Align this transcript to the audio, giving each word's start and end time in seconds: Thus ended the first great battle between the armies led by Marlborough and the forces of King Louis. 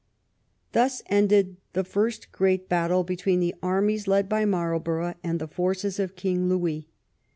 Thus 0.71 1.03
ended 1.11 1.57
the 1.73 1.83
first 1.83 2.31
great 2.31 2.67
battle 2.67 3.03
between 3.03 3.39
the 3.39 3.53
armies 3.61 4.07
led 4.07 4.27
by 4.27 4.45
Marlborough 4.45 5.13
and 5.23 5.37
the 5.39 5.47
forces 5.47 5.99
of 5.99 6.15
King 6.15 6.49
Louis. 6.49 6.87